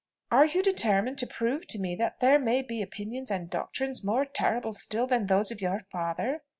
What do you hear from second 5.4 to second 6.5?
of your father?"